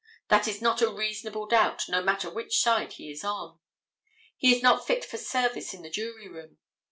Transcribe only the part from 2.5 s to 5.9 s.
side he is on. He is not fit for service in